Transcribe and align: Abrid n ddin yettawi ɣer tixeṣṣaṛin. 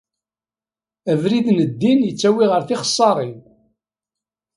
Abrid 1.11 1.47
n 1.51 1.59
ddin 1.69 1.99
yettawi 2.07 2.45
ɣer 2.49 2.61
tixeṣṣaṛin. 2.63 3.39